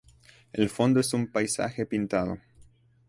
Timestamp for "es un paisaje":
0.99-1.85